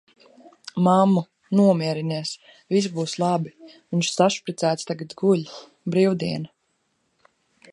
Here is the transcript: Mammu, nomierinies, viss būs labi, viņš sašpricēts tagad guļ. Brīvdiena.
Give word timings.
Mammu, 0.85 1.21
nomierinies, 1.59 2.31
viss 2.75 2.87
būs 2.95 3.13
labi, 3.25 3.53
viņš 3.95 4.09
sašpricēts 4.15 4.89
tagad 4.93 5.15
guļ. 5.23 5.45
Brīvdiena. 5.97 6.53